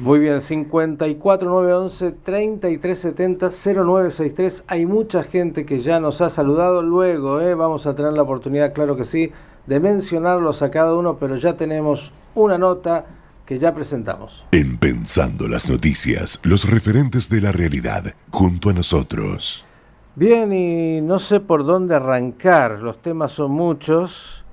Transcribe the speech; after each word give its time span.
Muy 0.00 0.20
bien, 0.20 0.40
54 0.40 1.50
911 1.50 2.12
3370 2.22 3.50
0963. 3.50 4.62
Hay 4.68 4.86
mucha 4.86 5.24
gente 5.24 5.66
que 5.66 5.80
ya 5.80 5.98
nos 5.98 6.20
ha 6.20 6.30
saludado. 6.30 6.82
Luego 6.82 7.40
eh, 7.40 7.56
vamos 7.56 7.84
a 7.88 7.96
tener 7.96 8.12
la 8.12 8.22
oportunidad, 8.22 8.72
claro 8.72 8.96
que 8.96 9.04
sí, 9.04 9.32
de 9.66 9.80
mencionarlos 9.80 10.62
a 10.62 10.70
cada 10.70 10.94
uno, 10.94 11.16
pero 11.18 11.36
ya 11.36 11.56
tenemos 11.56 12.12
una 12.36 12.56
nota 12.58 13.06
que 13.44 13.58
ya 13.58 13.74
presentamos. 13.74 14.44
En 14.52 14.78
Pensando 14.78 15.48
las 15.48 15.68
Noticias, 15.68 16.38
los 16.44 16.70
referentes 16.70 17.28
de 17.28 17.40
la 17.40 17.50
realidad, 17.50 18.14
junto 18.30 18.70
a 18.70 18.74
nosotros. 18.74 19.66
Bien, 20.14 20.52
y 20.52 21.00
no 21.00 21.18
sé 21.18 21.40
por 21.40 21.66
dónde 21.66 21.96
arrancar. 21.96 22.78
Los 22.78 23.02
temas 23.02 23.32
son 23.32 23.50
muchos. 23.50 24.44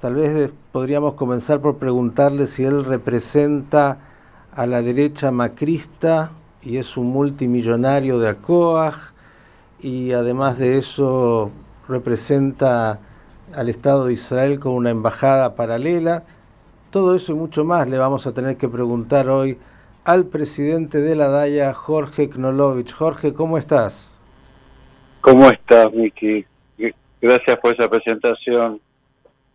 Tal 0.00 0.16
vez 0.16 0.50
podríamos 0.72 1.14
comenzar 1.14 1.60
por 1.60 1.76
preguntarle 1.76 2.48
si 2.48 2.64
él 2.64 2.84
representa 2.84 4.09
a 4.54 4.66
la 4.66 4.82
derecha 4.82 5.30
macrista 5.30 6.32
y 6.62 6.76
es 6.76 6.96
un 6.96 7.08
multimillonario 7.08 8.18
de 8.18 8.28
ACOAG 8.28 8.94
y 9.80 10.12
además 10.12 10.58
de 10.58 10.78
eso 10.78 11.50
representa 11.88 12.98
al 13.54 13.68
Estado 13.68 14.06
de 14.06 14.12
Israel 14.12 14.60
con 14.60 14.72
una 14.72 14.90
embajada 14.90 15.54
paralela. 15.54 16.24
Todo 16.90 17.14
eso 17.14 17.32
y 17.32 17.36
mucho 17.36 17.64
más 17.64 17.88
le 17.88 17.98
vamos 17.98 18.26
a 18.26 18.34
tener 18.34 18.56
que 18.56 18.68
preguntar 18.68 19.28
hoy 19.28 19.58
al 20.04 20.26
presidente 20.26 21.00
de 21.00 21.14
la 21.14 21.28
DAIA, 21.28 21.72
Jorge 21.72 22.28
Knolovich. 22.28 22.92
Jorge, 22.92 23.32
¿cómo 23.32 23.58
estás? 23.58 24.10
¿Cómo 25.20 25.48
estás, 25.50 25.92
Miki? 25.92 26.44
Gracias 27.20 27.56
por 27.58 27.74
esa 27.74 27.88
presentación. 27.88 28.80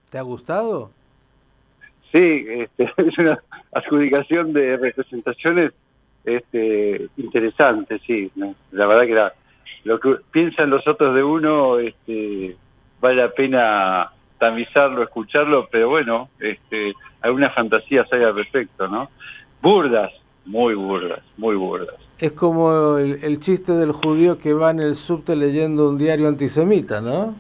¿Te 0.10 0.20
ha 0.20 0.22
gustado? 0.22 0.92
Sí, 2.16 2.46
este, 2.48 2.90
es 2.98 3.18
una 3.18 3.40
adjudicación 3.74 4.54
de 4.54 4.78
representaciones 4.78 5.74
este, 6.24 7.10
interesante, 7.18 8.00
sí. 8.08 8.32
La 8.72 8.88
verdad 8.88 9.06
que 9.06 9.34
lo 9.84 10.00
que 10.00 10.16
piensan 10.32 10.70
los 10.70 10.88
otros 10.88 11.14
de 11.14 11.24
uno 11.24 11.78
este, 11.78 12.56
vale 13.02 13.22
la 13.22 13.32
pena 13.32 14.12
tamizarlo, 14.40 15.04
escucharlo, 15.04 15.68
pero 15.70 15.90
bueno, 15.90 16.30
este, 16.40 16.94
alguna 17.22 17.50
fantasía 17.50 18.06
salga 18.06 18.34
perfecto, 18.34 18.88
¿no? 18.88 19.10
Burdas, 19.62 20.14
muy 20.46 20.74
burdas, 20.74 21.22
muy 21.38 21.56
burdas. 21.56 21.96
Es 22.18 22.32
como 22.32 22.98
el, 22.98 23.20
el 23.24 23.42
chiste 23.42 23.74
del 23.74 23.92
judío 23.92 24.40
que 24.40 24.54
va 24.54 24.72
en 24.72 24.80
el 24.80 24.96
subte 24.96 25.36
leyendo 25.36 25.90
un 25.90 25.98
diario 25.98 26.30
antisemita, 26.30 27.02
¿no? 27.02 27.36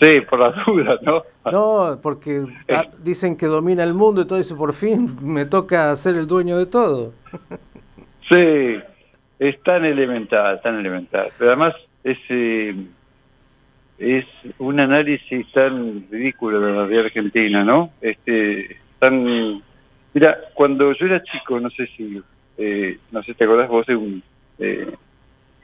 Sí, 0.00 0.20
por 0.28 0.38
las 0.38 0.66
dudas, 0.66 1.00
¿no? 1.02 1.22
No, 1.50 2.00
porque 2.02 2.44
dicen 2.98 3.36
que 3.36 3.46
domina 3.46 3.82
el 3.82 3.94
mundo 3.94 4.22
y 4.22 4.26
todo 4.26 4.38
eso, 4.38 4.56
por 4.56 4.74
fin 4.74 5.16
me 5.22 5.46
toca 5.46 5.94
ser 5.96 6.16
el 6.16 6.26
dueño 6.26 6.58
de 6.58 6.66
todo. 6.66 7.12
Sí, 8.28 8.76
es 9.38 9.62
tan 9.62 9.84
elemental, 9.84 10.60
tan 10.60 10.80
elemental. 10.80 11.28
Pero 11.38 11.50
además 11.52 11.76
es, 12.02 12.18
eh, 12.28 12.74
es 13.98 14.24
un 14.58 14.80
análisis 14.80 15.46
tan 15.52 16.06
ridículo 16.10 16.60
de 16.60 16.72
la 16.72 16.78
realidad 16.80 17.04
argentina, 17.04 17.62
¿no? 17.62 17.90
Este, 18.00 18.78
tan... 18.98 19.62
Mira, 20.12 20.38
cuando 20.54 20.92
yo 20.92 21.06
era 21.06 21.22
chico, 21.22 21.60
no 21.60 21.70
sé 21.70 21.86
si, 21.96 22.20
eh, 22.58 22.98
no 23.12 23.22
sé 23.22 23.34
te 23.34 23.44
acordás 23.44 23.68
vos 23.68 23.86
de 23.86 23.94
un 23.94 24.22
eh, 24.58 24.92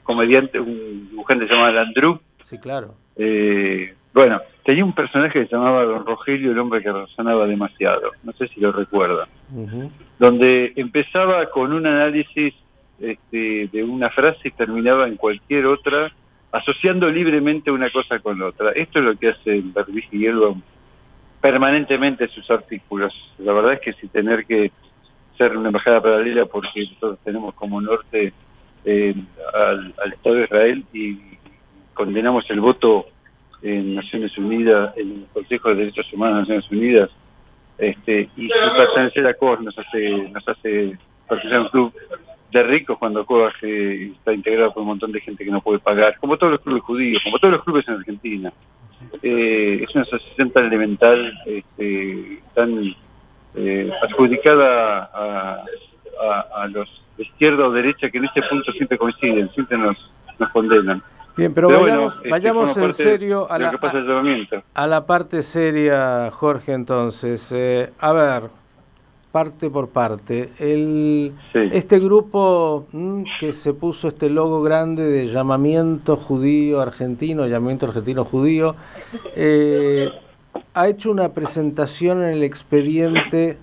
comediante, 0.03 0.59
un 0.59 1.09
dibujante 1.09 1.45
llamado 1.45 1.73
Landru. 1.73 2.21
Sí, 2.45 2.57
claro. 2.59 2.95
Eh, 3.17 3.93
bueno, 4.13 4.41
tenía 4.63 4.85
un 4.85 4.93
personaje 4.93 5.39
que 5.39 5.47
se 5.47 5.55
llamaba 5.55 5.85
Don 5.85 6.05
Rogelio, 6.05 6.51
el 6.51 6.59
hombre 6.59 6.81
que 6.81 6.91
razonaba 6.91 7.47
demasiado, 7.47 8.11
no 8.23 8.31
sé 8.33 8.47
si 8.49 8.59
lo 8.59 8.71
recuerdan, 8.71 9.27
donde 10.19 10.73
empezaba 10.75 11.47
con 11.47 11.73
un 11.73 11.85
análisis 11.85 12.53
este, 12.99 13.69
de 13.71 13.83
una 13.83 14.09
frase 14.11 14.47
y 14.47 14.51
terminaba 14.51 15.07
en 15.07 15.17
cualquier 15.17 15.65
otra, 15.65 16.11
asociando 16.51 17.09
libremente 17.09 17.71
una 17.71 17.89
cosa 17.91 18.19
con 18.19 18.41
otra. 18.41 18.71
Esto 18.71 18.99
es 18.99 19.05
lo 19.05 19.15
que 19.17 19.29
hace 19.29 19.61
Berbig 19.63 20.07
y 20.11 20.19
Gelbaum 20.19 20.61
permanentemente 21.41 22.25
en 22.25 22.29
sus 22.29 22.49
artículos. 22.51 23.13
La 23.39 23.51
verdad 23.51 23.73
es 23.73 23.81
que 23.81 23.93
si 23.93 24.07
tener 24.07 24.45
que 24.45 24.71
ser 25.37 25.57
una 25.57 25.69
embajada 25.69 26.01
paralela 26.01 26.45
porque 26.45 26.85
nosotros 26.85 27.19
tenemos 27.23 27.53
como 27.55 27.81
norte 27.81 28.31
eh, 28.85 29.15
al, 29.53 29.93
al 30.01 30.13
Estado 30.13 30.35
de 30.35 30.43
Israel 30.43 30.85
y 30.93 31.17
condenamos 31.93 32.49
el 32.49 32.61
voto 32.61 33.07
en 33.63 33.95
Naciones 33.95 34.37
Unidas, 34.37 34.95
en 34.97 35.11
el 35.11 35.25
Consejo 35.33 35.69
de 35.69 35.75
Derechos 35.75 36.11
Humanos 36.13 36.47
de 36.47 36.55
Naciones 36.55 36.71
Unidas, 36.71 37.09
este, 37.77 38.29
y 38.37 38.47
su 38.49 38.77
pertenecer 38.77 39.25
a 39.25 39.33
COAG 39.33 39.61
nos 39.61 39.77
hace, 39.77 40.09
nos 40.31 40.47
hace 40.47 40.97
participar 41.27 41.61
un 41.61 41.69
club 41.69 41.93
de 42.51 42.63
ricos 42.63 42.97
cuando 42.99 43.25
COAG 43.25 43.53
eh, 43.63 44.11
está 44.15 44.33
integrado 44.33 44.73
por 44.73 44.81
un 44.81 44.89
montón 44.89 45.11
de 45.11 45.21
gente 45.21 45.43
que 45.43 45.51
no 45.51 45.61
puede 45.61 45.79
pagar, 45.79 46.17
como 46.19 46.37
todos 46.37 46.51
los 46.51 46.61
clubes 46.61 46.83
judíos, 46.83 47.21
como 47.23 47.39
todos 47.39 47.55
los 47.55 47.63
clubes 47.63 47.87
en 47.87 47.95
Argentina. 47.95 48.53
Eh, 49.21 49.83
es 49.83 49.95
una 49.95 50.03
asociación 50.03 50.51
tan 50.51 50.65
elemental, 50.67 51.33
este, 51.45 52.41
tan 52.53 52.95
eh, 53.55 53.91
adjudicada 54.03 55.09
a, 55.13 55.65
a, 56.55 56.67
los 56.67 56.89
de 57.17 57.23
izquierda 57.23 57.67
o 57.67 57.71
derecha 57.71 58.09
que 58.09 58.17
en 58.17 58.25
este 58.25 58.41
punto 58.43 58.71
siempre 58.71 58.97
coinciden, 58.97 59.49
siempre 59.51 59.77
nos, 59.77 59.97
nos 60.39 60.49
condenan. 60.51 61.01
Bien, 61.35 61.53
pero, 61.53 61.67
vayamos, 61.69 62.15
este, 62.17 62.29
vayamos 62.29 62.77
en 62.77 62.93
serio 62.93 63.47
a 63.49 63.57
la, 63.57 63.69
a, 64.73 64.87
la 64.87 65.05
parte 65.05 65.41
seria, 65.41 66.29
Jorge, 66.31 66.73
entonces. 66.73 67.51
Eh, 67.51 67.91
a 67.99 68.13
ver, 68.13 68.43
parte 69.33 69.71
por 69.71 69.89
parte. 69.89 70.51
El, 70.59 71.33
Este 71.53 71.99
grupo 71.99 72.85
mm, 72.91 73.23
que 73.39 73.51
se 73.51 73.73
puso 73.73 74.09
este 74.09 74.29
logo 74.29 74.61
grande 74.61 75.03
de 75.05 75.27
llamamiento 75.27 76.17
judío 76.17 76.79
argentino, 76.81 77.47
llamamiento 77.47 77.87
argentino 77.87 78.25
judío, 78.25 78.75
eh, 79.35 80.11
ha 80.75 80.87
hecho 80.87 81.09
una 81.09 81.29
presentación 81.29 82.23
en 82.23 82.29
el 82.29 82.43
expediente 82.43 83.57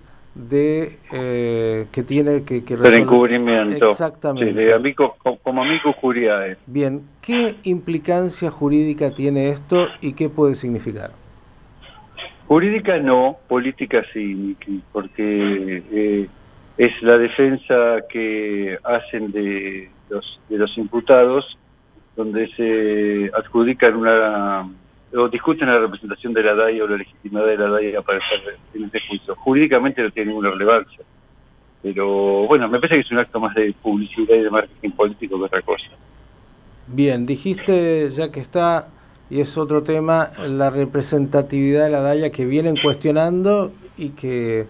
de 0.49 0.99
eh, 1.13 1.87
que 1.93 2.03
tiene 2.03 2.45
que, 2.45 2.65
que 2.65 2.77
resolver. 2.77 3.01
encubrimiento. 3.01 3.91
Exactamente. 3.91 4.53
de 4.53 4.73
amigo, 4.73 5.17
como 5.43 5.63
amigo 5.63 5.93
Curiae. 6.01 6.57
Bien, 6.67 7.03
¿qué 7.21 7.57
implicancia 7.65 8.51
jurídica 8.51 9.11
tiene 9.11 9.51
esto 9.51 9.89
y 10.01 10.15
qué 10.15 10.29
puede 10.29 10.55
significar? 10.55 11.13
Jurídica 12.47 12.99
no, 12.99 13.39
política 13.47 14.03
sí, 14.13 14.57
porque 14.93 15.85
eh, 15.93 16.29
es 16.79 17.03
la 17.03 17.17
defensa 17.17 17.99
que 18.09 18.77
hacen 18.83 19.31
de 19.31 19.89
los, 20.09 20.41
de 20.49 20.59
los 20.59 20.77
imputados, 20.77 21.57
donde 22.17 22.49
se 22.57 23.31
adjudican 23.37 23.95
una 23.95 24.69
o 25.15 25.29
discuten 25.29 25.69
la 25.69 25.79
representación 25.79 26.33
de 26.33 26.43
la 26.43 26.55
DAIA 26.55 26.85
o 26.85 26.89
la 26.89 26.97
legitimidad 26.97 27.47
de 27.47 27.57
la 27.57 27.69
DAIA 27.69 28.03
para 28.03 28.19
estar 28.19 28.39
en 28.75 28.85
este 28.85 29.01
juicio. 29.09 29.35
Jurídicamente 29.37 30.03
no 30.03 30.11
tiene 30.11 30.29
ninguna 30.29 30.51
relevancia. 30.51 31.05
Pero 31.83 32.47
bueno, 32.47 32.69
me 32.69 32.79
parece 32.79 32.97
que 32.97 33.01
es 33.01 33.11
un 33.11 33.19
acto 33.19 33.41
más 33.41 33.55
de 33.55 33.75
publicidad 33.83 34.37
y 34.37 34.43
de 34.43 34.51
marketing 34.51 34.91
político 34.91 35.39
que 35.39 35.45
otra 35.45 35.63
cosa. 35.63 35.87
Bien, 36.87 37.25
dijiste 37.25 38.11
ya 38.11 38.31
que 38.31 38.41
está, 38.41 38.89
y 39.31 39.41
es 39.41 39.57
otro 39.57 39.83
tema, 39.83 40.31
la 40.47 40.71
representatividad 40.71 41.85
de 41.85 41.91
la 41.91 42.01
DAIA 42.01 42.31
que 42.31 42.47
vienen 42.47 42.77
cuestionando 42.83 43.73
y 43.97 44.11
que, 44.11 44.67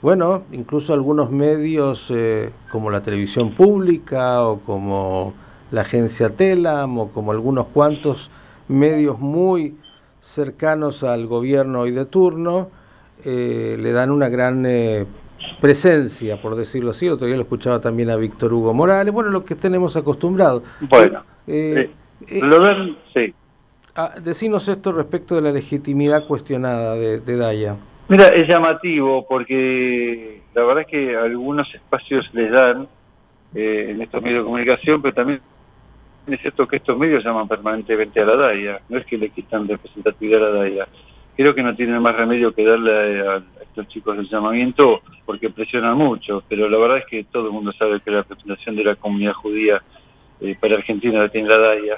bueno, 0.00 0.44
incluso 0.52 0.94
algunos 0.94 1.30
medios 1.30 2.10
eh, 2.14 2.50
como 2.70 2.90
la 2.90 3.02
televisión 3.02 3.52
pública 3.52 4.42
o 4.42 4.60
como 4.60 5.34
la 5.70 5.80
agencia 5.80 6.30
Telam 6.30 6.98
o 6.98 7.08
como 7.08 7.32
algunos 7.32 7.66
cuantos 7.68 8.30
medios 8.68 9.18
muy 9.18 9.74
cercanos 10.22 11.02
al 11.02 11.26
gobierno 11.26 11.80
hoy 11.80 11.90
de 11.90 12.06
turno 12.06 12.70
eh, 13.24 13.76
le 13.78 13.92
dan 13.92 14.10
una 14.10 14.28
gran 14.28 14.64
eh, 14.64 15.04
presencia, 15.60 16.40
por 16.40 16.56
decirlo 16.56 16.92
así. 16.92 17.08
Otro 17.08 17.26
día 17.26 17.36
lo 17.36 17.42
escuchaba 17.42 17.80
también 17.80 18.08
a 18.10 18.16
Víctor 18.16 18.52
Hugo 18.52 18.72
Morales. 18.72 19.12
Bueno, 19.12 19.30
lo 19.30 19.44
que 19.44 19.54
tenemos 19.54 19.96
acostumbrado. 19.96 20.62
Bueno, 20.80 21.22
eh, 21.46 21.90
lo 22.40 22.58
dan, 22.60 22.96
sí. 23.14 23.34
Ah, 23.94 24.14
decinos 24.22 24.66
esto 24.68 24.92
respecto 24.92 25.34
de 25.34 25.42
la 25.42 25.52
legitimidad 25.52 26.26
cuestionada 26.26 26.94
de, 26.94 27.20
de 27.20 27.36
Daya. 27.36 27.76
Mira, 28.08 28.28
es 28.28 28.48
llamativo 28.48 29.26
porque 29.28 30.40
la 30.54 30.64
verdad 30.64 30.82
es 30.82 30.86
que 30.86 31.16
algunos 31.16 31.72
espacios 31.74 32.28
les 32.32 32.50
dan 32.50 32.88
en 33.54 34.00
estos 34.00 34.22
medios 34.22 34.40
de 34.40 34.44
comunicación, 34.44 35.02
pero 35.02 35.14
también 35.14 35.40
es 36.26 36.40
cierto 36.40 36.68
que 36.68 36.76
estos 36.76 36.96
medios 36.96 37.24
llaman 37.24 37.48
permanentemente 37.48 38.20
a 38.20 38.24
la 38.24 38.36
DAIA, 38.36 38.80
no 38.88 38.98
es 38.98 39.06
que 39.06 39.18
le 39.18 39.30
quitan 39.30 39.66
representatividad 39.66 40.44
a 40.44 40.50
la 40.50 40.58
DAIA. 40.60 40.88
Creo 41.36 41.54
que 41.54 41.62
no 41.62 41.74
tienen 41.74 42.00
más 42.00 42.14
remedio 42.14 42.54
que 42.54 42.64
darle 42.64 43.26
a, 43.26 43.42
estos 43.62 43.88
chicos 43.88 44.18
el 44.18 44.28
llamamiento 44.28 45.00
porque 45.24 45.50
presionan 45.50 45.96
mucho, 45.96 46.42
pero 46.48 46.68
la 46.68 46.78
verdad 46.78 46.98
es 46.98 47.06
que 47.06 47.24
todo 47.24 47.46
el 47.46 47.52
mundo 47.52 47.72
sabe 47.72 48.00
que 48.00 48.10
la 48.10 48.18
representación 48.18 48.76
de 48.76 48.84
la 48.84 48.96
comunidad 48.96 49.32
judía 49.32 49.82
eh, 50.40 50.56
para 50.60 50.76
Argentina 50.76 51.20
la 51.20 51.28
tiene 51.30 51.48
la 51.48 51.58
DAIA. 51.58 51.96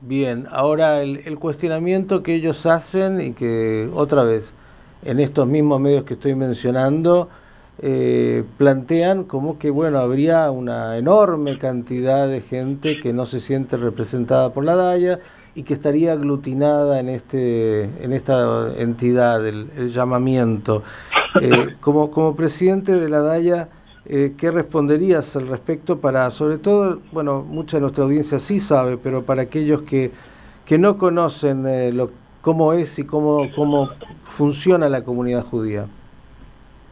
Bien, 0.00 0.46
ahora 0.52 1.02
el, 1.02 1.22
el, 1.24 1.38
cuestionamiento 1.38 2.22
que 2.22 2.34
ellos 2.34 2.66
hacen 2.66 3.20
y 3.20 3.32
que 3.32 3.88
otra 3.92 4.22
vez 4.22 4.54
en 5.02 5.18
estos 5.18 5.48
mismos 5.48 5.80
medios 5.80 6.04
que 6.04 6.14
estoy 6.14 6.36
mencionando, 6.36 7.28
eh, 7.80 8.42
plantean 8.56 9.22
como 9.22 9.56
que 9.56 9.70
bueno 9.70 10.00
habría 10.00 10.50
una 10.50 10.96
enorme 10.96 11.58
cantidad 11.58 12.26
de 12.26 12.40
gente 12.40 12.98
que 12.98 13.12
no 13.12 13.24
se 13.24 13.38
siente 13.38 13.76
representada 13.76 14.52
por 14.52 14.64
la 14.64 14.74
DAIA 14.74 15.20
y 15.54 15.62
que 15.62 15.74
estaría 15.74 16.12
aglutinada 16.12 16.98
en 16.98 17.08
este 17.08 17.84
en 18.02 18.12
esta 18.12 18.74
entidad 18.76 19.46
el, 19.46 19.90
llamamiento. 19.90 20.82
Eh, 21.40 21.76
como 21.80 22.10
como 22.10 22.34
presidente 22.34 22.96
de 22.96 23.08
la 23.08 23.22
DAIA 23.22 23.68
eh, 24.06 24.34
¿qué 24.36 24.50
responderías 24.50 25.36
al 25.36 25.46
respecto 25.46 25.98
para 25.98 26.28
sobre 26.32 26.58
todo 26.58 26.98
bueno 27.12 27.42
mucha 27.42 27.76
de 27.76 27.82
nuestra 27.82 28.02
audiencia 28.02 28.40
sí 28.40 28.58
sabe 28.58 28.96
pero 28.96 29.22
para 29.22 29.42
aquellos 29.42 29.82
que 29.82 30.10
que 30.66 30.78
no 30.78 30.98
conocen 30.98 31.96
lo 31.96 32.10
cómo 32.40 32.72
es 32.72 32.98
y 32.98 33.04
cómo 33.04 33.48
cómo 33.54 33.90
funciona 34.24 34.88
la 34.88 35.04
comunidad 35.04 35.44
judía 35.44 35.86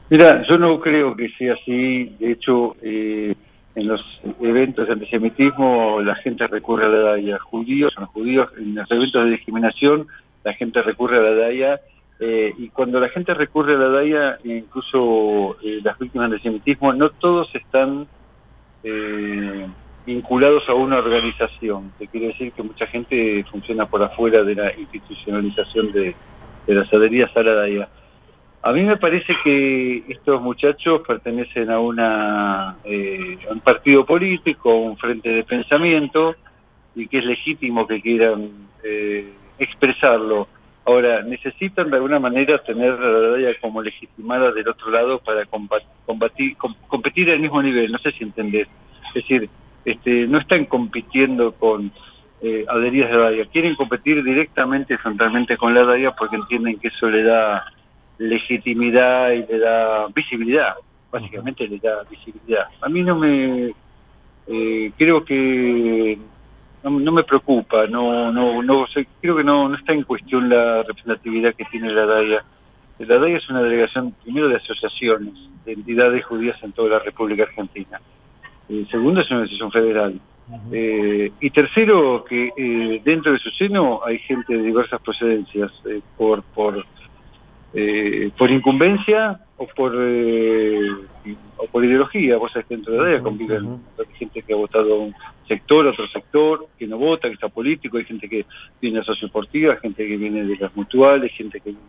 Mira, 0.08 0.44
yo 0.48 0.56
no 0.56 0.78
creo 0.80 1.16
que 1.16 1.30
sea 1.30 1.54
así. 1.54 2.14
De 2.20 2.30
hecho, 2.30 2.76
eh, 2.80 3.34
en 3.74 3.88
los 3.88 4.00
eventos 4.40 4.86
de 4.86 4.92
antisemitismo 4.92 6.00
la 6.00 6.14
gente 6.16 6.46
recurre 6.46 6.86
a 6.86 6.88
la 6.88 6.98
DAIA. 7.10 7.38
Judíos 7.40 7.92
son 7.92 8.06
judíos. 8.06 8.48
En 8.56 8.76
los 8.76 8.90
eventos 8.90 9.24
de 9.24 9.30
discriminación 9.30 10.06
la 10.44 10.52
gente 10.54 10.80
recurre 10.82 11.18
a 11.18 11.22
la 11.22 11.34
DAIA. 11.34 11.80
Eh, 12.20 12.54
y 12.56 12.68
cuando 12.68 13.00
la 13.00 13.08
gente 13.08 13.34
recurre 13.34 13.74
a 13.74 13.78
la 13.78 13.88
DAIA, 13.88 14.38
incluso 14.44 15.56
eh, 15.62 15.80
las 15.82 15.98
víctimas 15.98 16.30
de 16.30 16.36
antisemitismo, 16.36 16.92
no 16.92 17.10
todos 17.10 17.52
están 17.54 18.06
vinculados 20.06 20.62
a 20.68 20.74
una 20.74 20.98
organización. 20.98 21.90
Que 21.98 22.06
quiere 22.06 22.28
decir 22.28 22.52
que 22.52 22.62
mucha 22.62 22.86
gente 22.86 23.44
funciona 23.50 23.86
por 23.86 24.00
afuera 24.00 24.44
de 24.44 24.54
la 24.54 24.72
institucionalización 24.78 25.90
de, 25.90 26.14
de 26.68 26.74
las 26.74 26.92
adheridas 26.94 27.36
a 27.36 27.42
la 27.42 27.54
DAIA. 27.54 27.88
A 28.66 28.72
mí 28.72 28.82
me 28.82 28.96
parece 28.96 29.32
que 29.44 30.02
estos 30.08 30.42
muchachos 30.42 31.02
pertenecen 31.06 31.70
a 31.70 31.78
una 31.78 32.76
eh, 32.82 33.38
un 33.48 33.60
partido 33.60 34.04
político, 34.04 34.74
un 34.74 34.96
frente 34.96 35.28
de 35.28 35.44
pensamiento, 35.44 36.34
y 36.96 37.06
que 37.06 37.18
es 37.18 37.24
legítimo 37.26 37.86
que 37.86 38.02
quieran 38.02 38.50
eh, 38.82 39.32
expresarlo. 39.60 40.48
Ahora, 40.84 41.22
necesitan 41.22 41.90
de 41.90 41.96
alguna 41.98 42.18
manera 42.18 42.58
tener 42.58 42.98
la 42.98 43.30
DAIA 43.30 43.60
como 43.60 43.80
legitimada 43.80 44.50
del 44.50 44.66
otro 44.66 44.90
lado 44.90 45.20
para 45.20 45.44
combatir, 46.04 46.56
competir 46.88 47.30
al 47.30 47.38
mismo 47.38 47.62
nivel, 47.62 47.92
no 47.92 47.98
sé 47.98 48.10
si 48.18 48.24
entendés. 48.24 48.66
Es 49.10 49.14
decir, 49.14 49.48
este, 49.84 50.26
no 50.26 50.38
están 50.38 50.64
compitiendo 50.64 51.52
con 51.52 51.92
eh, 52.42 52.64
adheridas 52.66 53.12
de 53.12 53.16
DAIA, 53.16 53.44
quieren 53.46 53.76
competir 53.76 54.24
directamente, 54.24 54.98
frontalmente 54.98 55.56
con 55.56 55.72
la 55.72 55.84
DAIA 55.84 56.16
porque 56.16 56.34
entienden 56.34 56.80
que 56.80 56.88
eso 56.88 57.08
le 57.08 57.22
da 57.22 57.64
legitimidad 58.18 59.30
y 59.32 59.46
le 59.46 59.58
da 59.58 60.06
visibilidad, 60.14 60.74
básicamente 61.10 61.66
le 61.68 61.78
da 61.78 62.02
visibilidad. 62.08 62.66
A 62.80 62.88
mí 62.88 63.02
no 63.02 63.16
me, 63.16 63.74
eh, 64.46 64.92
creo 64.96 65.24
que 65.24 66.18
no, 66.82 67.12
me 67.12 67.24
preocupa, 67.24 67.86
no, 67.86 68.30
no, 68.32 68.62
no 68.62 68.86
creo 69.20 69.36
que 69.36 69.44
no, 69.44 69.68
no 69.68 69.76
está 69.76 69.92
en 69.92 70.04
cuestión 70.04 70.48
la 70.48 70.82
representatividad 70.82 71.54
que 71.54 71.64
tiene 71.66 71.92
la 71.92 72.06
DAIA. 72.06 72.44
La 73.00 73.18
DAIA 73.18 73.38
es 73.38 73.50
una 73.50 73.62
delegación, 73.62 74.14
primero, 74.22 74.48
de 74.48 74.56
asociaciones, 74.56 75.34
de 75.64 75.72
entidades 75.72 76.24
judías 76.24 76.56
en 76.62 76.72
toda 76.72 76.90
la 76.90 76.98
República 77.00 77.42
Argentina. 77.42 78.00
Eh, 78.68 78.86
segundo, 78.90 79.20
es 79.20 79.30
una 79.30 79.42
decisión 79.42 79.70
federal. 79.70 80.18
Eh, 80.70 81.32
y 81.40 81.50
tercero, 81.50 82.24
que 82.24 83.00
dentro 83.04 83.32
de 83.32 83.38
su 83.38 83.50
seno 83.50 84.00
hay 84.04 84.20
gente 84.20 84.56
de 84.56 84.62
diversas 84.62 85.00
procedencias, 85.02 85.72
por, 86.16 86.42
por 86.44 86.86
eh, 87.74 88.30
por 88.38 88.50
incumbencia 88.50 89.40
o 89.56 89.66
por 89.66 89.92
eh, 89.96 90.88
o 91.56 91.66
por 91.66 91.84
ideología. 91.84 92.36
Vos 92.36 92.52
sabés 92.52 92.66
que 92.66 92.76
dentro 92.76 92.92
de 92.94 92.98
la 93.00 93.04
DEA 93.08 93.22
conviven 93.22 93.80
gente 94.14 94.42
que 94.42 94.52
ha 94.52 94.56
votado 94.56 95.00
un 95.00 95.14
sector, 95.48 95.86
otro 95.86 96.06
sector, 96.08 96.66
que 96.78 96.86
no 96.86 96.98
vota, 96.98 97.28
que 97.28 97.34
está 97.34 97.48
político, 97.48 97.98
hay 97.98 98.04
gente 98.04 98.28
que 98.28 98.46
viene 98.80 98.98
de 99.00 99.04
socioportiva, 99.04 99.76
gente 99.76 100.06
que 100.06 100.16
viene 100.16 100.44
de 100.44 100.56
las 100.56 100.74
mutuales, 100.76 101.32
gente 101.32 101.60
que 101.60 101.70
viene 101.70 101.80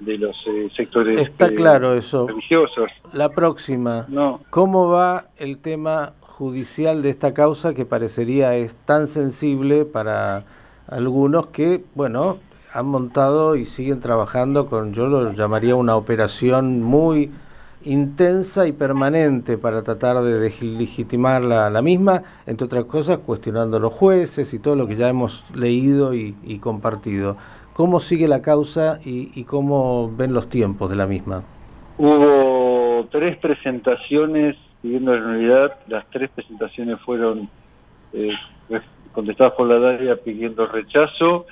de 0.00 0.18
los 0.18 0.36
eh, 0.46 0.68
sectores 0.76 1.18
Está 1.18 1.54
claro 1.54 1.94
eso. 1.94 2.26
religiosos. 2.26 2.90
La 3.12 3.30
próxima, 3.30 4.06
no. 4.08 4.40
¿cómo 4.50 4.88
va 4.88 5.28
el 5.38 5.58
tema 5.58 6.12
judicial 6.20 7.02
de 7.02 7.10
esta 7.10 7.32
causa 7.34 7.74
que 7.74 7.84
parecería 7.84 8.54
es 8.56 8.76
tan 8.84 9.08
sensible 9.08 9.84
para 9.84 10.44
algunos 10.86 11.48
que, 11.48 11.82
bueno, 11.94 12.38
han 12.72 12.86
montado 12.86 13.56
y 13.56 13.64
siguen 13.64 14.00
trabajando 14.00 14.66
con, 14.66 14.92
yo 14.92 15.06
lo 15.06 15.32
llamaría 15.32 15.74
una 15.74 15.96
operación 15.96 16.82
muy 16.82 17.30
intensa 17.84 18.66
y 18.66 18.72
permanente 18.72 19.56
para 19.56 19.82
tratar 19.82 20.22
de 20.22 20.50
legitimar 20.60 21.44
la, 21.44 21.70
la, 21.70 21.82
misma, 21.82 22.22
entre 22.46 22.66
otras 22.66 22.84
cosas 22.84 23.18
cuestionando 23.18 23.76
a 23.76 23.80
los 23.80 23.94
jueces 23.94 24.52
y 24.52 24.58
todo 24.58 24.76
lo 24.76 24.86
que 24.86 24.96
ya 24.96 25.08
hemos 25.08 25.44
leído 25.54 26.14
y, 26.14 26.58
compartido. 26.60 27.36
¿Cómo 27.74 28.00
sigue 28.00 28.26
la 28.26 28.42
causa 28.42 28.98
y, 29.04 29.44
cómo 29.44 30.12
ven 30.14 30.34
los 30.34 30.48
tiempos 30.48 30.90
de 30.90 30.96
la 30.96 31.06
misma? 31.06 31.44
Hubo 31.96 33.06
tres 33.10 33.36
presentaciones 33.36 34.56
siguiendo 34.82 35.16
la 35.16 35.26
unidad, 35.26 35.78
las 35.86 36.04
tres 36.10 36.30
presentaciones 36.30 37.00
fueron 37.00 37.48
eh, 38.12 38.30
contestadas 39.12 39.54
por 39.54 39.68
la 39.68 39.78
DARIA 39.78 40.16
pidiendo 40.16 40.66
rechazo, 40.66 41.46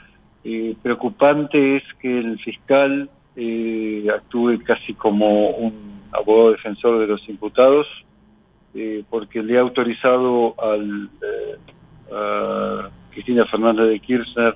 eh, 0.48 0.76
preocupante 0.80 1.78
es 1.78 1.82
que 2.00 2.20
el 2.20 2.38
fiscal 2.38 3.10
eh, 3.34 4.06
actúe 4.14 4.62
casi 4.64 4.94
como 4.94 5.50
un 5.50 6.02
abogado 6.12 6.52
defensor 6.52 7.00
de 7.00 7.08
los 7.08 7.28
imputados, 7.28 7.88
eh, 8.72 9.02
porque 9.10 9.42
le 9.42 9.58
ha 9.58 9.62
autorizado 9.62 10.54
al, 10.62 11.10
a 12.12 12.90
Cristina 13.10 13.44
Fernández 13.46 13.88
de 13.88 13.98
Kirchner 13.98 14.54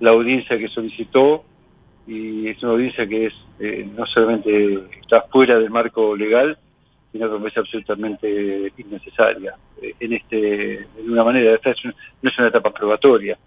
la 0.00 0.10
audiencia 0.10 0.58
que 0.58 0.68
solicitó, 0.68 1.44
y 2.06 2.48
es 2.48 2.62
una 2.62 2.72
audiencia 2.72 3.06
que 3.06 3.26
es 3.26 3.34
no 3.96 4.04
solamente 4.04 4.82
está 5.00 5.22
fuera 5.30 5.56
del 5.56 5.70
marco 5.70 6.14
legal, 6.14 6.58
sino 7.10 7.40
que 7.40 7.48
es 7.48 7.56
absolutamente 7.56 8.70
innecesaria 8.76 9.54
en 9.80 10.12
este 10.12 10.36
de 10.36 10.86
una 11.06 11.24
manera 11.24 11.54
esta 11.54 11.72
no 11.84 12.28
es 12.28 12.38
una 12.38 12.48
etapa 12.48 12.70
probatoria. 12.70 13.38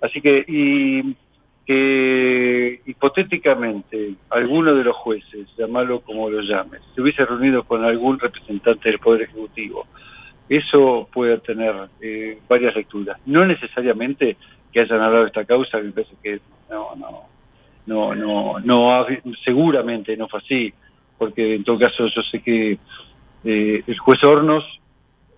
Así 0.00 0.20
que 0.20 0.44
y 0.46 1.16
que 1.66 2.80
hipotéticamente 2.86 4.14
alguno 4.30 4.74
de 4.74 4.84
los 4.84 4.96
jueces, 4.96 5.46
llamarlo 5.56 6.00
como 6.00 6.28
lo 6.28 6.40
llames, 6.40 6.80
se 6.94 7.00
hubiese 7.00 7.24
reunido 7.24 7.62
con 7.64 7.84
algún 7.84 8.18
representante 8.18 8.88
del 8.88 8.98
Poder 8.98 9.22
Ejecutivo, 9.22 9.86
eso 10.48 11.08
puede 11.12 11.38
tener 11.38 11.74
eh, 12.00 12.38
varias 12.48 12.74
lecturas. 12.74 13.18
No 13.26 13.44
necesariamente 13.46 14.36
que 14.72 14.80
hayan 14.80 15.00
hablado 15.00 15.22
de 15.22 15.28
esta 15.28 15.44
causa, 15.44 15.78
me 15.78 15.92
parece 15.92 16.14
que 16.22 16.40
no, 16.70 16.94
no, 16.96 17.22
no, 17.86 18.14
no, 18.14 18.58
no, 18.60 19.06
seguramente 19.44 20.16
no 20.16 20.28
fue 20.28 20.40
así, 20.40 20.74
porque 21.16 21.54
en 21.54 21.64
todo 21.64 21.78
caso 21.78 22.06
yo 22.08 22.22
sé 22.22 22.40
que 22.40 22.78
eh, 23.44 23.82
el 23.86 23.98
juez 23.98 24.22
Hornos 24.24 24.64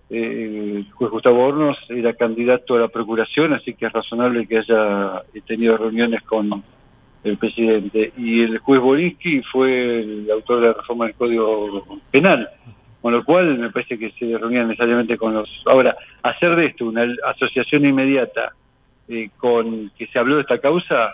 eh, 0.09 0.75
el 0.77 0.91
juez 0.91 1.11
Gustavo 1.11 1.43
Hornos 1.43 1.77
era 1.89 2.13
candidato 2.13 2.75
a 2.75 2.79
la 2.79 2.87
procuración, 2.87 3.53
así 3.53 3.73
que 3.73 3.87
es 3.87 3.93
razonable 3.93 4.47
que 4.47 4.59
haya 4.59 5.23
tenido 5.47 5.77
reuniones 5.77 6.21
con 6.23 6.63
el 7.23 7.37
presidente. 7.37 8.13
Y 8.17 8.41
el 8.41 8.59
juez 8.59 8.79
Boriski 8.79 9.41
fue 9.51 9.99
el 10.01 10.29
autor 10.31 10.61
de 10.61 10.67
la 10.67 10.73
reforma 10.73 11.05
del 11.05 11.15
Código 11.15 11.99
Penal, 12.11 12.47
con 13.01 13.13
lo 13.13 13.23
cual 13.23 13.57
me 13.57 13.71
parece 13.71 13.97
que 13.97 14.11
se 14.11 14.37
reunían 14.37 14.67
necesariamente 14.67 15.17
con 15.17 15.33
los... 15.33 15.49
Ahora, 15.65 15.95
hacer 16.23 16.55
de 16.55 16.67
esto 16.67 16.85
una 16.85 17.05
asociación 17.25 17.85
inmediata 17.85 18.53
eh, 19.07 19.29
con 19.37 19.91
que 19.97 20.07
se 20.07 20.19
habló 20.19 20.35
de 20.35 20.41
esta 20.41 20.59
causa 20.59 21.13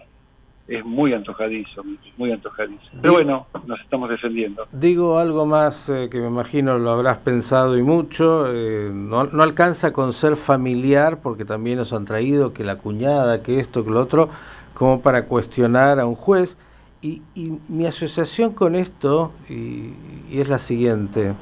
es 0.71 0.85
muy 0.85 1.13
antojadizo, 1.13 1.83
muy 2.17 2.31
antojadizo. 2.31 2.81
Pero 3.01 3.13
bueno, 3.13 3.45
nos 3.67 3.79
estamos 3.81 4.09
defendiendo. 4.09 4.65
Digo 4.71 5.19
algo 5.19 5.45
más 5.45 5.89
eh, 5.89 6.07
que 6.09 6.17
me 6.17 6.27
imagino 6.27 6.79
lo 6.79 6.91
habrás 6.91 7.17
pensado 7.17 7.77
y 7.77 7.83
mucho, 7.83 8.45
eh, 8.47 8.89
no, 8.93 9.25
no, 9.25 9.43
alcanza 9.43 9.91
con 9.91 10.13
ser 10.13 10.37
familiar, 10.37 11.19
porque 11.21 11.43
también 11.43 11.77
nos 11.77 11.91
han 11.91 12.05
traído 12.05 12.53
que 12.53 12.63
la 12.63 12.77
cuñada, 12.77 13.43
que 13.43 13.59
esto, 13.59 13.83
que 13.83 13.91
lo 13.91 13.99
otro, 13.99 14.29
como 14.73 15.01
para 15.01 15.25
cuestionar 15.25 15.99
a 15.99 16.05
un 16.05 16.15
juez. 16.15 16.57
Y, 17.01 17.21
y 17.35 17.57
mi 17.67 17.85
asociación 17.85 18.53
con 18.53 18.75
esto, 18.75 19.33
y, 19.49 19.93
es 20.31 20.47
la 20.47 20.59
siguiente, 20.59 21.33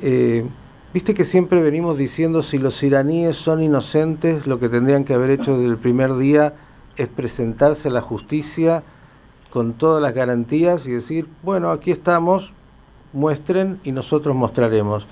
eh, 0.00 0.46
viste 0.94 1.12
que 1.12 1.24
siempre 1.24 1.60
venimos 1.60 1.98
diciendo 1.98 2.42
si 2.42 2.56
los 2.56 2.82
iraníes 2.82 3.36
son 3.36 3.62
inocentes, 3.62 4.46
lo 4.46 4.58
que 4.58 4.70
tendrían 4.70 5.04
que 5.04 5.12
haber 5.12 5.30
hecho 5.30 5.58
desde 5.58 5.70
el 5.70 5.76
primer 5.76 6.16
día 6.16 6.54
es 6.98 7.08
presentarse 7.08 7.88
a 7.88 7.92
la 7.92 8.02
justicia 8.02 8.82
con 9.50 9.72
todas 9.74 10.02
las 10.02 10.14
garantías 10.14 10.86
y 10.86 10.92
decir, 10.92 11.26
bueno, 11.42 11.70
aquí 11.70 11.90
estamos, 11.90 12.52
muestren 13.12 13.80
y 13.84 13.92
nosotros 13.92 14.36
mostraremos. 14.36 15.06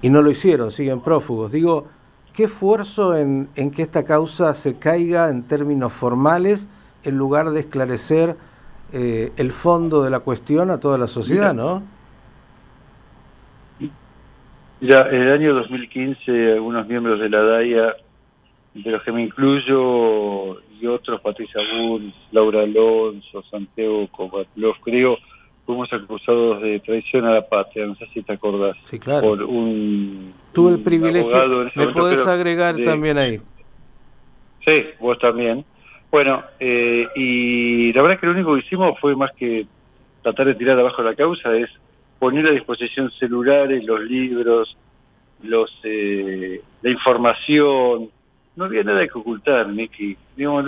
Y 0.00 0.08
no 0.08 0.22
lo 0.22 0.30
hicieron, 0.30 0.70
siguen 0.70 1.00
prófugos. 1.00 1.52
Digo, 1.52 1.88
¿qué 2.32 2.44
esfuerzo 2.44 3.16
en, 3.16 3.48
que 3.54 3.82
esta 3.82 4.04
causa 4.04 4.54
se 4.54 4.78
caiga 4.78 5.28
en 5.28 5.42
términos 5.46 5.92
formales 5.92 6.68
en 7.04 7.18
lugar 7.18 7.50
de 7.50 7.60
esclarecer 7.60 8.36
eh, 8.92 9.32
el 9.36 9.52
fondo 9.52 10.02
de 10.02 10.10
la 10.10 10.20
cuestión 10.20 10.70
a 10.70 10.78
toda 10.78 10.96
la 10.96 11.08
sociedad, 11.08 11.52
¿no? 11.52 11.82
Ya, 14.80 15.00
en 15.10 15.22
el 15.22 15.32
año 15.32 15.54
2015 15.54 16.52
algunos 16.52 16.86
miembros 16.86 17.18
de 17.18 17.30
la 17.30 17.42
DAIA, 17.42 17.94
de 18.74 18.90
los 18.90 19.02
que 19.02 19.12
me 19.12 19.22
incluyo, 19.22 20.60
y 20.80 20.86
otros, 20.86 21.20
Patricia 21.20 21.60
Bunz, 21.72 22.14
Laura 22.32 22.62
Alonso, 22.62 23.42
Santiago 23.50 24.08
los 24.56 24.76
creo, 24.82 25.18
fuimos 25.64 25.92
acusados 25.92 26.62
de 26.62 26.80
traición 26.80 27.24
a 27.24 27.32
la 27.32 27.48
patria, 27.48 27.86
no 27.86 27.94
sé 27.96 28.06
si 28.14 28.22
te 28.22 28.32
acordás. 28.32 28.76
Sí, 28.84 28.98
claro. 28.98 29.26
Por 29.26 29.42
un, 29.42 30.32
Tuve 30.52 30.72
el 30.72 30.80
privilegio, 30.80 31.70
me 31.74 31.88
podés 31.88 32.26
agregar 32.26 32.76
también 32.82 33.18
ahí. 33.18 33.40
Sí, 34.66 34.84
vos 35.00 35.18
también. 35.18 35.64
Bueno, 36.10 36.42
eh, 36.60 37.06
y 37.16 37.92
la 37.92 38.02
verdad 38.02 38.14
es 38.14 38.20
que 38.20 38.26
lo 38.26 38.32
único 38.32 38.54
que 38.54 38.60
hicimos 38.60 38.98
fue 39.00 39.14
más 39.16 39.32
que 39.32 39.66
tratar 40.22 40.46
de 40.46 40.54
tirar 40.54 40.78
abajo 40.78 41.02
la 41.02 41.14
causa, 41.14 41.54
es 41.56 41.68
poner 42.18 42.46
a 42.46 42.50
disposición 42.50 43.10
celulares, 43.18 43.84
los 43.84 44.00
libros, 44.00 44.76
los 45.42 45.70
eh, 45.84 46.62
la 46.82 46.90
información. 46.90 48.10
No 48.56 48.64
había 48.64 48.82
nada 48.82 49.06
que 49.06 49.18
ocultar, 49.18 49.68
Miki. 49.68 50.16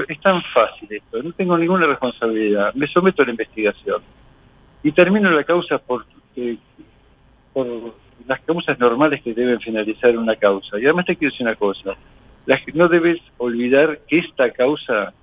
es 0.08 0.20
tan 0.20 0.42
fácil 0.54 0.88
esto, 0.90 1.22
no 1.22 1.32
tengo 1.32 1.56
ninguna 1.56 1.86
responsabilidad. 1.86 2.74
Me 2.74 2.86
someto 2.86 3.22
a 3.22 3.24
la 3.24 3.30
investigación. 3.30 4.02
Y 4.82 4.92
termino 4.92 5.30
la 5.30 5.42
causa 5.42 5.78
por, 5.78 6.04
eh, 6.36 6.56
por 7.52 7.94
las 8.26 8.40
causas 8.42 8.78
normales 8.78 9.22
que 9.22 9.34
deben 9.34 9.58
finalizar 9.60 10.16
una 10.16 10.36
causa. 10.36 10.78
Y 10.78 10.84
además 10.84 11.06
te 11.06 11.16
quiero 11.16 11.32
decir 11.32 11.46
una 11.46 11.56
cosa. 11.56 11.96
no 12.74 12.88
debes 12.88 13.20
olvidar 13.38 14.00
que 14.06 14.18
esta 14.18 14.50
causa 14.50 15.14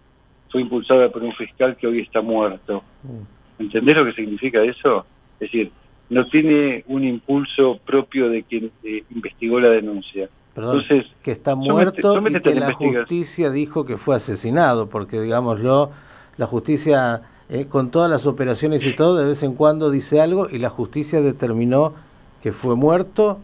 fue 0.50 0.62
impulsada 0.62 1.10
por 1.10 1.24
un 1.24 1.34
fiscal 1.34 1.78
que 1.78 1.88
hoy 1.88 2.02
está 2.02 2.22
muerto. 2.22 2.84
Mm. 3.04 3.62
¿Entendés 3.64 3.96
lo 3.96 4.06
que 4.06 4.14
significa 4.14 4.64
eso? 4.64 5.06
Es 5.40 5.52
decir, 5.52 5.72
no 6.10 6.26
tiene 6.28 6.84
un 6.88 7.04
impulso 7.04 7.80
propio 7.86 8.30
de 8.30 8.44
quien 8.44 8.72
eh, 8.84 9.04
investigó 9.10 9.60
la 9.60 9.70
denuncia. 9.70 10.30
Entonces, 10.56 11.06
que 11.22 11.32
está 11.32 11.56
muerto 11.56 12.22
y 12.28 12.42
que 12.42 12.56
la 12.56 12.72
justicia 12.72 13.50
dijo 13.50 13.86
que 13.86 13.98
fue 13.98 14.16
asesinado, 14.16 14.88
porque 14.88 15.20
digámoslo, 15.20 15.92
la 16.38 16.48
justicia 16.48 17.24
eh, 17.50 17.66
con 17.68 17.92
todas 17.92 18.10
las 18.10 18.26
operaciones 18.26 18.86
y 18.86 18.96
todo, 18.96 19.18
de 19.18 19.28
vez 19.28 19.44
en 19.44 19.54
cuando 19.54 19.92
dice 19.92 20.22
algo 20.22 20.48
y 20.50 20.58
la 20.58 20.70
justicia 20.70 21.22
determinó 21.22 21.94
que 22.42 22.52
fue 22.52 22.76
muerto 22.76 23.40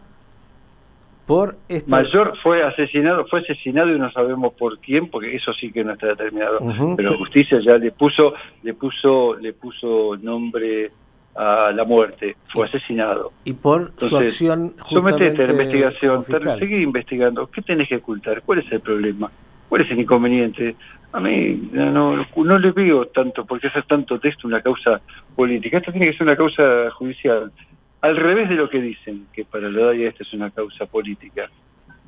por 1.25 1.58
esta... 1.70 1.89
Mayor 1.89 2.38
fue 2.41 2.63
asesinado, 2.63 3.25
fue 3.27 3.41
asesinado 3.41 3.94
y 3.94 4.00
no 4.00 4.12
sabemos 4.12 4.53
por 4.53 4.80
quién, 4.80 5.10
porque 5.10 5.36
eso 5.36 5.53
sí 5.53 5.72
que 5.72 5.84
no 5.84 5.94
está 5.94 6.08
determinado. 6.08 6.60
Pero 6.96 7.12
la 7.12 7.18
justicia 7.18 7.60
ya 7.60 7.77
le 7.77 7.91
puso, 7.91 8.34
le 8.63 8.74
puso, 8.74 9.36
le 9.36 9.53
puso 9.53 10.18
nombre 10.18 10.91
a 11.35 11.71
la 11.71 11.83
muerte, 11.83 12.35
fue 12.51 12.67
asesinado. 12.67 13.31
Y 13.45 13.53
por 13.53 13.93
su 13.97 14.17
acción 14.17 14.73
Sometete 14.89 15.43
a 15.43 15.47
la 15.47 15.51
investigación, 15.51 16.25
seguí 16.59 16.83
investigando. 16.83 17.47
¿Qué 17.47 17.61
tenés 17.61 17.88
que 17.88 17.97
ocultar? 17.97 18.41
¿Cuál 18.41 18.59
es 18.59 18.71
el 18.71 18.81
problema? 18.81 19.31
¿Cuál 19.69 19.81
es 19.83 19.91
el 19.91 20.00
inconveniente? 20.00 20.75
A 21.13 21.19
mí 21.19 21.69
no, 21.71 22.25
no 22.35 22.59
le 22.59 22.71
veo 22.71 23.07
tanto, 23.07 23.45
porque 23.45 23.67
hacer 23.67 23.83
tanto 23.83 24.19
texto 24.19 24.47
una 24.47 24.61
causa 24.61 25.01
política. 25.35 25.77
Esto 25.77 25.91
tiene 25.91 26.07
que 26.11 26.17
ser 26.17 26.27
una 26.27 26.35
causa 26.35 26.91
judicial. 26.91 27.51
Al 28.01 28.17
revés 28.17 28.50
de 28.50 28.55
lo 28.55 28.69
que 28.69 28.81
dicen, 28.81 29.27
que 29.31 29.45
para 29.45 29.69
la 29.69 29.88
DAIA 29.88 30.09
esta 30.09 30.23
es 30.23 30.33
una 30.33 30.50
causa 30.50 30.85
política. 30.85 31.50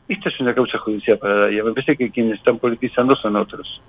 Esta 0.07 0.29
es 0.29 0.39
una 0.39 0.53
causa 0.53 0.77
judicial 0.79 1.17
para 1.17 1.35
la 1.35 1.41
DAIA. 1.41 1.63
Me 1.63 1.71
parece 1.71 1.95
que 1.95 2.09
quienes 2.11 2.39
están 2.39 2.57
politizando 2.57 3.15
son 3.15 3.35
otros. 3.35 3.81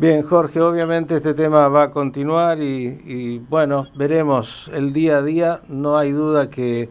Bien, 0.00 0.22
Jorge, 0.22 0.60
obviamente 0.60 1.16
este 1.16 1.34
tema 1.34 1.66
va 1.66 1.82
a 1.82 1.90
continuar 1.90 2.62
y, 2.62 3.40
bueno, 3.50 3.88
veremos 3.96 4.70
el 4.72 4.92
día 4.92 5.16
a 5.16 5.22
día. 5.22 5.60
No 5.68 5.98
hay 5.98 6.12
duda 6.12 6.46
que 6.46 6.88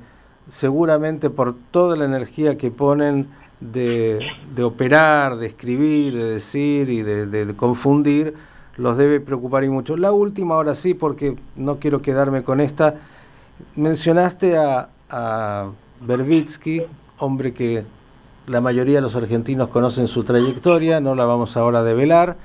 seguramente 0.50 1.30
por 1.30 1.56
toda 1.72 1.96
la 1.96 2.04
energía 2.04 2.58
que 2.58 2.70
ponen 2.70 3.30
de, 3.62 4.20
operar, 4.62 5.38
de 5.38 5.48
escribir, 5.48 6.18
de 6.18 6.26
decir 6.26 6.90
y 6.90 7.02
de, 7.02 7.54
confundir, 7.56 8.34
los 8.76 8.98
debe 8.98 9.22
preocupar 9.22 9.64
y 9.64 9.70
mucho. 9.70 9.96
La 9.96 10.12
última, 10.12 10.56
ahora 10.56 10.76
sí, 10.76 10.94
porque 10.94 11.38
no 11.56 11.78
quiero 11.78 12.02
quedarme 12.02 12.44
con 12.44 12.60
esta, 12.60 12.96
mencionaste 13.78 14.58
a, 14.58 14.90
a 15.10 15.70
Berbitsky, 16.02 16.82
hombre 17.20 17.54
que 17.54 17.86
la 18.48 18.60
mayoría 18.60 18.96
de 18.96 19.02
los 19.02 19.16
argentinos 19.16 19.70
conocen 19.70 20.10
su 20.10 20.26
trayectoria, 20.26 21.00
no 21.00 21.16
la 21.16 21.24
vamos 21.24 21.56
ahora 21.56 21.80
a 21.80 21.84
develar 21.84 22.36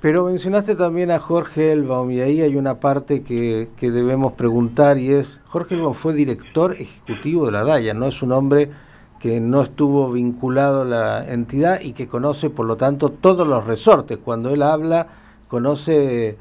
pero 0.00 0.24
mencionaste 0.24 0.76
también 0.76 1.10
a 1.10 1.18
Jorge 1.18 1.72
Elbaum 1.72 2.10
y 2.10 2.20
ahí 2.20 2.40
hay 2.40 2.56
una 2.56 2.80
parte 2.80 3.22
que, 3.22 3.68
que, 3.76 3.90
debemos 3.90 4.34
preguntar 4.34 4.98
y 4.98 5.12
es, 5.12 5.40
Jorge 5.46 5.74
Elbaum 5.74 5.94
fue 5.94 6.14
director 6.14 6.72
ejecutivo 6.72 7.46
de 7.46 7.52
la 7.52 7.64
DAIA, 7.64 7.94
no 7.94 8.06
es 8.06 8.22
un 8.22 8.32
hombre 8.32 8.70
que 9.18 9.40
no 9.40 9.62
estuvo 9.62 10.12
vinculado 10.12 10.82
a 10.82 10.84
la 10.84 11.32
entidad 11.32 11.80
y 11.80 11.92
que 11.92 12.06
conoce 12.06 12.50
por 12.50 12.66
lo 12.66 12.76
tanto 12.76 13.10
todos 13.10 13.46
los 13.46 13.66
resortes. 13.66 14.18
Cuando 14.18 14.50
él 14.50 14.62
habla, 14.62 15.08
conoce 15.48 16.36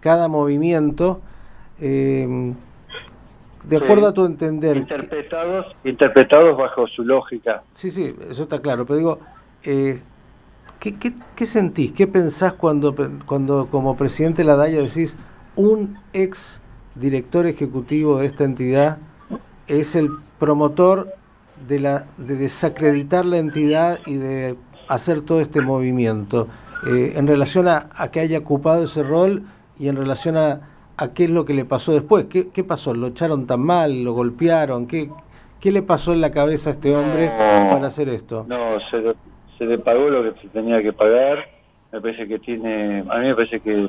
cada 0.00 0.28
movimiento. 0.28 1.20
Eh, 1.80 2.54
de 3.64 3.76
acuerdo 3.76 4.08
a 4.08 4.14
tu 4.14 4.24
entender... 4.24 4.76
Interpretados, 4.76 5.66
interpretados 5.84 6.56
bajo 6.56 6.86
su 6.86 7.04
lógica. 7.04 7.62
Sí, 7.72 7.90
sí, 7.90 8.14
eso 8.30 8.44
está 8.44 8.60
claro, 8.60 8.86
pero 8.86 8.98
digo... 8.98 9.18
Eh, 9.62 10.00
¿Qué, 10.80 10.94
qué, 10.94 11.46
sentís? 11.46 11.90
¿Qué 11.90 12.06
pensás 12.06 12.52
cuando, 12.52 12.94
cuando 13.26 13.66
como 13.66 13.96
presidente 13.96 14.42
de 14.42 14.46
la 14.46 14.54
DAIA 14.54 14.80
decís 14.80 15.16
un 15.56 15.98
ex 16.12 16.60
director 16.94 17.46
ejecutivo 17.46 18.18
de 18.18 18.26
esta 18.26 18.44
entidad 18.44 18.98
es 19.66 19.96
el 19.96 20.08
promotor 20.38 21.12
de, 21.66 21.80
la, 21.80 22.06
de 22.16 22.36
desacreditar 22.36 23.24
la 23.24 23.38
entidad 23.38 23.98
y 24.06 24.14
de 24.14 24.56
hacer 24.86 25.22
todo 25.22 25.40
este 25.40 25.60
movimiento 25.60 26.46
eh, 26.86 27.14
en 27.16 27.26
relación 27.26 27.66
a, 27.66 27.88
que 28.12 28.20
haya 28.20 28.38
ocupado 28.38 28.84
ese 28.84 29.02
rol 29.02 29.42
y 29.80 29.88
en 29.88 29.96
relación 29.96 30.36
a, 30.36 30.60
a 30.96 31.08
qué 31.08 31.24
es 31.24 31.30
lo 31.30 31.44
que 31.44 31.54
le 31.54 31.64
pasó 31.64 31.92
después? 31.92 32.26
¿Qué, 32.26 32.50
¿Qué 32.50 32.62
pasó? 32.62 32.94
¿Lo 32.94 33.08
echaron 33.08 33.46
tan 33.46 33.60
mal? 33.60 34.04
¿Lo 34.04 34.12
golpearon? 34.12 34.86
¿Qué, 34.86 35.10
¿Qué 35.58 35.72
le 35.72 35.82
pasó 35.82 36.12
en 36.12 36.20
la 36.20 36.30
cabeza 36.30 36.70
a 36.70 36.72
este 36.74 36.94
hombre 36.94 37.32
para 37.36 37.88
hacer 37.88 38.08
esto? 38.08 38.46
No, 38.48 38.78
se 38.90 39.02
se 39.58 39.66
le 39.66 39.78
pagó 39.78 40.08
lo 40.08 40.22
que 40.22 40.40
se 40.40 40.48
tenía 40.48 40.80
que 40.82 40.92
pagar. 40.92 41.48
Me 41.92 42.00
parece 42.00 42.28
que 42.28 42.38
tiene, 42.38 43.04
a 43.08 43.18
mí 43.18 43.26
me 43.26 43.34
parece 43.34 43.60
que 43.60 43.88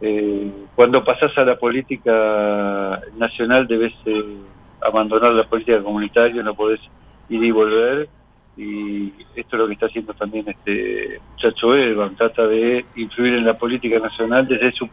eh, 0.00 0.52
cuando 0.74 1.04
pasas 1.04 1.36
a 1.36 1.44
la 1.44 1.58
política 1.58 3.00
nacional 3.16 3.66
debes 3.66 3.92
eh, 4.04 4.36
abandonar 4.82 5.32
la 5.32 5.44
política 5.44 5.82
comunitaria, 5.82 6.42
no 6.42 6.54
podés 6.54 6.80
ir 7.28 7.42
y 7.42 7.50
volver. 7.50 8.08
Y 8.56 9.12
esto 9.34 9.56
es 9.56 9.60
lo 9.60 9.66
que 9.66 9.74
está 9.74 9.86
haciendo 9.86 10.14
también 10.14 10.48
este 10.48 11.20
muchacho 11.32 11.74
Elban, 11.74 12.16
trata 12.16 12.46
de 12.46 12.86
influir 12.96 13.34
en 13.34 13.44
la 13.44 13.58
política 13.58 13.98
nacional 13.98 14.48
desde 14.48 14.72
su 14.72 14.88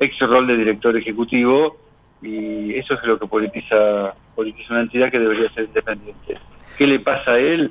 ex 0.00 0.18
rol 0.18 0.48
de 0.48 0.56
director 0.56 0.96
ejecutivo 0.96 1.76
y 2.20 2.74
eso 2.74 2.94
es 2.94 3.04
lo 3.04 3.18
que 3.18 3.26
politiza, 3.26 4.14
politiza 4.34 4.72
una 4.72 4.82
entidad 4.82 5.12
que 5.12 5.20
debería 5.20 5.48
ser 5.52 5.64
independiente. 5.66 6.38
¿Qué 6.76 6.86
le 6.88 6.98
pasa 6.98 7.32
a 7.32 7.38
él? 7.38 7.70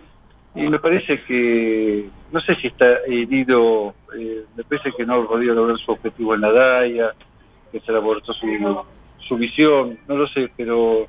Y 0.56 0.70
me 0.70 0.80
parece 0.80 1.24
que, 1.24 2.08
no 2.32 2.40
sé 2.40 2.56
si 2.56 2.68
está 2.68 2.86
herido, 3.08 3.96
eh, 4.16 4.44
me 4.56 4.64
parece 4.64 4.92
que 4.96 5.06
no 5.06 5.26
podía 5.28 5.54
lograr 5.54 5.78
su 5.80 5.92
objetivo 5.92 6.36
en 6.36 6.42
la 6.42 6.52
DAIA, 6.52 7.14
que 7.72 7.80
se 7.80 7.92
le 7.92 7.98
abortó 7.98 8.34
su, 8.34 8.48
su 9.28 9.36
visión, 9.36 9.98
no 10.08 10.16
lo 10.16 10.28
sé, 10.28 10.52
pero 10.56 11.08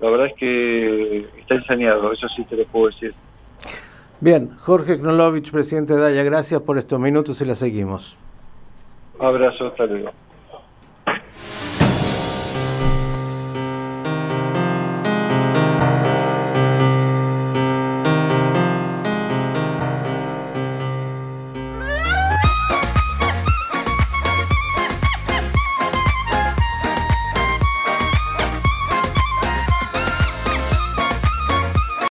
la 0.00 0.10
verdad 0.10 0.26
es 0.28 0.34
que 0.34 1.28
está 1.38 1.56
ensañado, 1.56 2.10
eso 2.12 2.26
sí 2.28 2.44
te 2.44 2.56
lo 2.56 2.64
puedo 2.64 2.86
decir. 2.86 3.12
Bien, 4.20 4.56
Jorge 4.56 4.96
Knolovich, 4.96 5.50
presidente 5.50 5.94
de 5.94 6.00
DAIA, 6.00 6.22
gracias 6.22 6.62
por 6.62 6.78
estos 6.78 6.98
minutos 6.98 7.38
y 7.42 7.44
la 7.44 7.54
seguimos. 7.54 8.16
Abrazo, 9.18 9.66
hasta 9.66 9.84
luego. 9.84 10.10